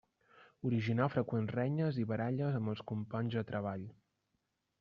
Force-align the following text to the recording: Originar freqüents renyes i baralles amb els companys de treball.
Originar 0.69 1.07
freqüents 1.15 1.53
renyes 1.57 2.01
i 2.05 2.07
baralles 2.13 2.59
amb 2.63 2.75
els 2.75 2.83
companys 2.93 3.39
de 3.41 3.45
treball. 3.53 3.89